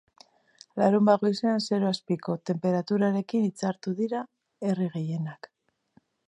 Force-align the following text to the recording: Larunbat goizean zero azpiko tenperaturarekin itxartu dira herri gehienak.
Larunbat 0.81 1.25
goizean 1.25 1.61
zero 1.65 1.89
azpiko 1.89 2.37
tenperaturarekin 2.51 3.45
itxartu 3.51 3.95
dira 4.01 4.23
herri 4.71 4.89
gehienak. 4.97 5.53